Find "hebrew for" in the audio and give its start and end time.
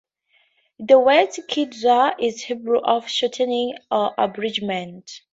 2.43-3.07